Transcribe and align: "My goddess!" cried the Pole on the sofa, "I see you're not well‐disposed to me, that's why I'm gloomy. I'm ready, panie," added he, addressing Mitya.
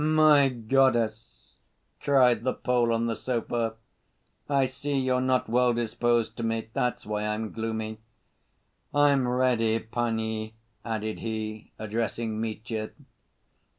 "My 0.03 0.49
goddess!" 0.49 1.57
cried 1.99 2.43
the 2.43 2.55
Pole 2.55 2.91
on 2.91 3.05
the 3.05 3.15
sofa, 3.15 3.75
"I 4.49 4.65
see 4.65 4.97
you're 4.99 5.21
not 5.21 5.45
well‐disposed 5.45 6.35
to 6.37 6.43
me, 6.43 6.69
that's 6.73 7.05
why 7.05 7.23
I'm 7.27 7.51
gloomy. 7.51 7.99
I'm 8.95 9.27
ready, 9.27 9.77
panie," 9.77 10.55
added 10.83 11.19
he, 11.19 11.69
addressing 11.77 12.41
Mitya. 12.41 12.93